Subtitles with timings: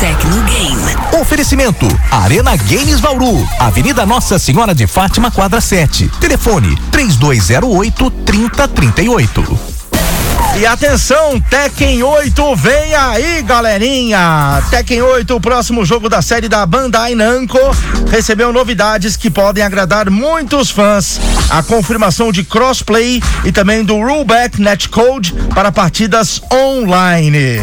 [0.00, 1.20] Tecno Game.
[1.20, 6.10] Oferecimento Arena Games Vauru, Avenida Nossa Senhora de Fátima, quadra 7.
[6.18, 9.60] Telefone 3208 3038.
[10.56, 14.62] E atenção, Tekken 8 vem aí, galerinha!
[14.70, 17.58] Tekken 8, o próximo jogo da série da Bandai Namco,
[18.10, 21.20] recebeu novidades que podem agradar muitos fãs.
[21.50, 27.60] A confirmação de crossplay e também do rollback netcode para partidas online.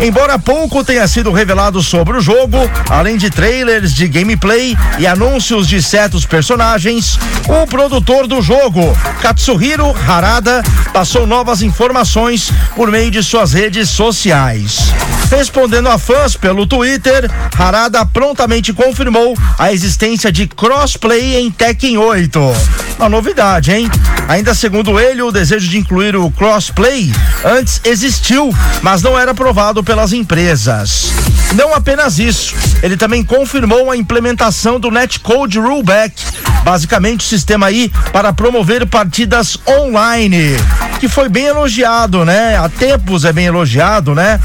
[0.00, 2.58] Embora pouco tenha sido revelado sobre o jogo,
[2.90, 7.18] além de trailers de gameplay e anúncios de certos personagens,
[7.48, 14.92] o produtor do jogo, Katsuhiro Harada, passou novas informações por meio de suas redes sociais.
[15.30, 22.40] Respondendo a fãs pelo Twitter, Harada prontamente confirmou a existência de crossplay em Tekken 8.
[22.98, 23.90] Uma novidade, hein?
[24.28, 27.12] Ainda segundo ele, o desejo de incluir o crossplay
[27.44, 31.12] antes existiu, mas não era aprovado pelas empresas.
[31.54, 36.14] Não apenas isso, ele também confirmou a implementação do Netcode Rollback,
[36.64, 40.56] basicamente o sistema aí para promover partidas online,
[40.98, 42.56] que foi bem elogiado, né?
[42.56, 44.40] Há tempos é bem elogiado, né?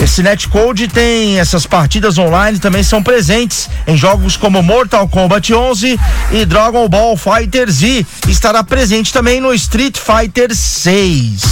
[0.00, 5.98] Esse netcode tem essas partidas online também são presentes em jogos como Mortal Kombat 11
[6.30, 8.06] e Dragon Ball Fighter Z.
[8.28, 11.42] Estará presente também no Street Fighter 6.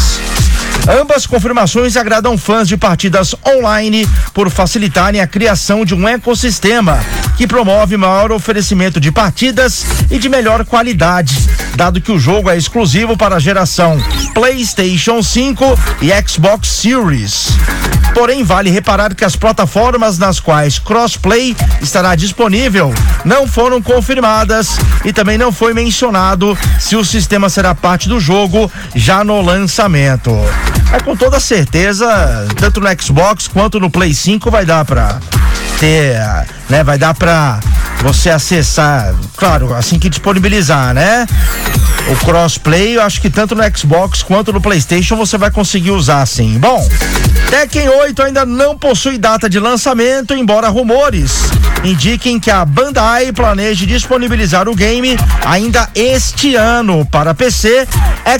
[0.88, 7.00] Ambas confirmações agradam fãs de partidas online por facilitarem a criação de um ecossistema
[7.36, 11.36] que promove maior oferecimento de partidas e de melhor qualidade,
[11.74, 13.98] dado que o jogo é exclusivo para a geração
[14.32, 17.48] PlayStation 5 e Xbox Series.
[18.16, 22.90] Porém, vale reparar que as plataformas nas quais crossplay estará disponível
[23.26, 28.72] não foram confirmadas e também não foi mencionado se o sistema será parte do jogo
[28.94, 30.32] já no lançamento.
[30.90, 32.08] Mas com toda certeza,
[32.56, 35.20] tanto no Xbox quanto no Play 5 vai dar pra
[35.78, 36.18] ter,
[36.70, 36.82] né?
[36.82, 37.60] Vai dar pra
[38.02, 41.26] você acessar, claro, assim que disponibilizar, né?
[42.08, 46.24] O crossplay, eu acho que tanto no Xbox quanto no PlayStation você vai conseguir usar
[46.24, 46.58] sim.
[46.58, 46.88] Bom,
[47.50, 51.42] Tekken 8 ainda não possui data de lançamento, embora rumores
[51.84, 57.86] indiquem que a Bandai planeja disponibilizar o game ainda este ano para PC,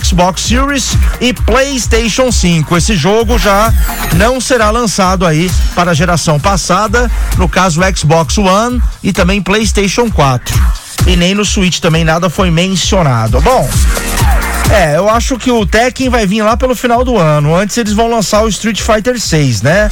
[0.03, 2.77] Xbox Series e PlayStation 5.
[2.77, 3.73] Esse jogo já
[4.15, 10.11] não será lançado aí para a geração passada, no caso Xbox One e também PlayStation
[10.11, 10.55] 4.
[11.07, 13.41] E nem no Switch também nada foi mencionado.
[13.41, 13.69] Bom,
[14.71, 17.55] é, eu acho que o Tekken vai vir lá pelo final do ano.
[17.55, 19.91] Antes eles vão lançar o Street Fighter 6, né?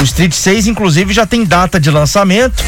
[0.00, 2.62] O Street 6, inclusive, já tem data de lançamento.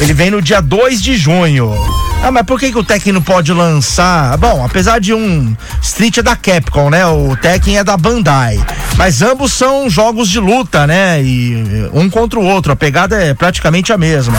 [0.00, 1.74] Ele vem no dia 2 de junho.
[2.22, 4.36] Ah, mas por que, que o Tekken não pode lançar?
[4.36, 7.06] Bom, apesar de um Street é da Capcom, né?
[7.06, 8.58] O Tekken é da Bandai.
[8.96, 11.22] Mas ambos são jogos de luta, né?
[11.22, 12.72] E um contra o outro.
[12.72, 14.36] A pegada é praticamente a mesma.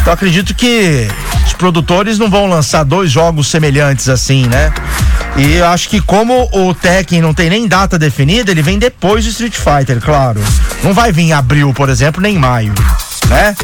[0.00, 1.06] Então acredito que
[1.46, 4.72] os produtores não vão lançar dois jogos semelhantes assim, né?
[5.38, 9.24] E eu acho que como o Tekken não tem nem data definida, ele vem depois
[9.24, 10.42] do Street Fighter, claro.
[10.82, 12.74] Não vai vir em abril, por exemplo, nem em maio,
[13.28, 13.54] né?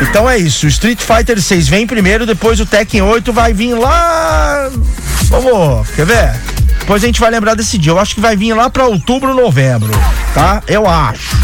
[0.00, 3.74] Então é isso, o Street Fighter 6 vem primeiro, depois o Tekken 8 vai vir
[3.74, 4.70] lá.
[5.24, 6.32] Vamos, quer ver?
[6.78, 7.92] Depois a gente vai lembrar desse dia.
[7.92, 9.90] Eu acho que vai vir lá para outubro, novembro,
[10.32, 10.62] tá?
[10.68, 11.36] Eu acho,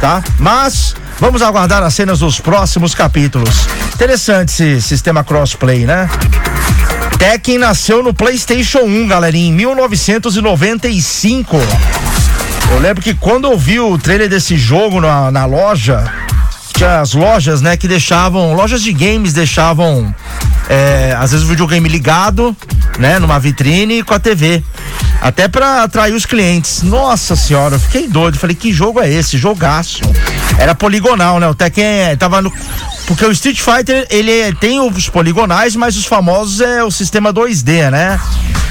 [0.00, 0.24] tá?
[0.38, 3.68] Mas vamos aguardar as cenas dos próximos capítulos.
[3.94, 6.08] Interessante esse sistema crossplay, né?
[7.18, 11.56] Tekken nasceu no PlayStation 1, galerinha, em 1995.
[12.70, 16.04] Eu lembro que quando eu vi o trailer desse jogo na, na loja,
[16.74, 20.14] tinha as lojas, né, que deixavam, lojas de games deixavam,
[20.68, 22.56] é, às vezes o videogame ligado,
[23.00, 24.62] né, numa vitrine com a TV.
[25.20, 26.82] Até para atrair os clientes.
[26.82, 28.38] Nossa senhora, eu fiquei doido.
[28.38, 29.36] Falei, que jogo é esse?
[29.36, 30.02] Jogaço.
[30.56, 31.48] Era poligonal, né?
[31.48, 32.52] O Tekken tava no.
[33.08, 37.90] Porque o Street Fighter, ele tem os poligonais, mas os famosos é o sistema 2D,
[37.90, 38.20] né?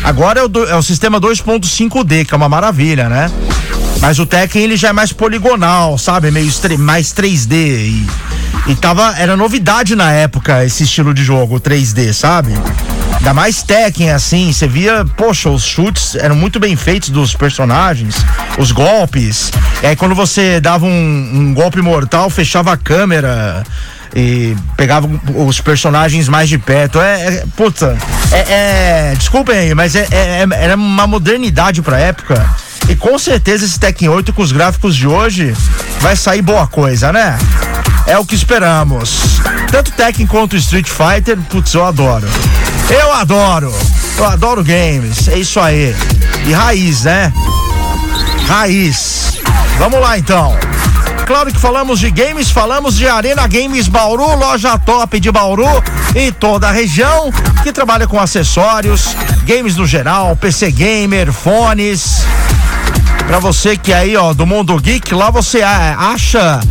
[0.04, 3.32] Agora é o, do, é o sistema 2.5D, que é uma maravilha, né?
[4.00, 6.30] Mas o Tekken ele já é mais poligonal, sabe?
[6.30, 8.08] Meio mais 3D e,
[8.68, 12.54] e tava era novidade na época esse estilo de jogo 3D, sabe?
[13.18, 18.16] Ainda mais Tekken, assim, você via, poxa, os chutes eram muito bem feitos dos personagens,
[18.60, 19.52] os golpes.
[19.82, 20.90] E aí quando você dava um,
[21.34, 23.64] um golpe mortal, fechava a câmera
[24.18, 27.00] e pegava os personagens mais de perto.
[27.00, 27.96] É, é puta,
[28.32, 32.44] é, é desculpem aí, mas é, é, é era uma modernidade pra época.
[32.90, 35.54] E com certeza esse Tekken 8 com os gráficos de hoje
[36.00, 37.38] vai sair boa coisa, né?
[38.08, 39.40] É o que esperamos.
[39.70, 42.28] Tanto Tekken quanto Street Fighter, putz, eu adoro.
[42.90, 43.72] Eu adoro.
[44.18, 45.28] Eu adoro games.
[45.28, 45.96] É isso aí.
[46.48, 47.32] E raiz, né?
[48.48, 49.38] Raiz.
[49.78, 50.58] Vamos lá então.
[51.28, 55.68] Claro que falamos de games, falamos de Arena Games Bauru, loja top de Bauru
[56.16, 57.30] e toda a região,
[57.64, 59.14] que trabalha com acessórios,
[59.46, 62.26] games no geral, PC gamer, fones.
[63.28, 66.62] Pra você que é aí, ó, do mundo geek, lá você acha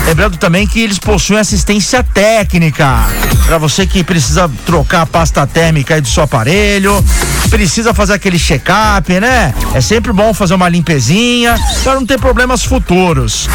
[0.07, 3.07] Lembrando também que eles possuem assistência técnica
[3.53, 7.05] para você que precisa trocar a pasta térmica aí do seu aparelho,
[7.51, 9.53] precisa fazer aquele check-up, né?
[9.75, 11.55] É sempre bom fazer uma limpezinha
[11.85, 13.51] para não ter problemas futuros.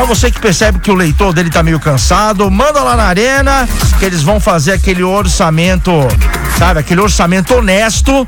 [0.00, 3.68] Pra você que percebe que o leitor dele tá meio cansado, manda lá na arena
[3.98, 5.92] que eles vão fazer aquele orçamento,
[6.58, 6.80] sabe?
[6.80, 8.26] Aquele orçamento honesto,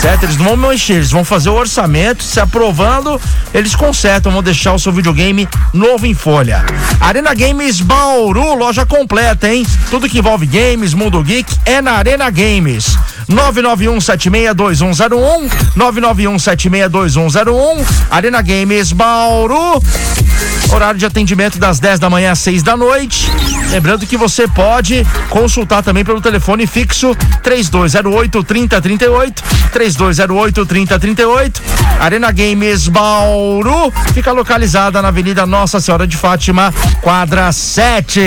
[0.00, 0.22] certo?
[0.22, 3.20] Eles não vão mexer, eles vão fazer o orçamento, se aprovando,
[3.52, 6.64] eles consertam, vão deixar o seu videogame novo em folha.
[7.00, 9.66] Arena Games Bauru, loja completa, hein?
[9.90, 12.96] Tudo que envolve games, mundo geek é na Arena Games.
[13.28, 19.82] 991762101, 991762101, Arena Games Bauru.
[20.70, 23.30] Horário de atendimento das 10 da manhã às 6 da noite.
[23.70, 29.42] Lembrando que você pode consultar também pelo telefone fixo 3208 3038,
[29.72, 31.62] 3208 3038.
[32.00, 38.20] Arena Games Bauru fica localizada na Avenida Nossa Senhora de Fátima, quadra 7.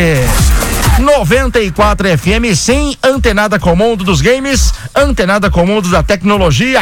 [0.99, 6.81] 94 FM, sim, antenada com o mundo dos games, antenada com o mundo da tecnologia.